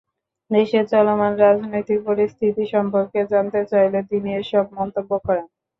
[0.51, 5.45] দেশের চলমান রাজনৈতিক পরিস্থিতি সম্পর্কে জানতে চাইলে তিনি এসব মন্তব্য করেন।